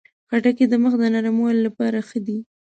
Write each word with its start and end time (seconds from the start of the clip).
خټکی 0.29 0.65
د 0.69 0.73
مخ 0.83 0.93
د 0.99 1.03
نرموالي 1.15 1.61
لپاره 1.67 1.97
ښه 2.07 2.19
دی. 2.25 2.37